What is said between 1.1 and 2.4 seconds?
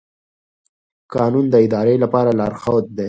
قانون د ادارې لپاره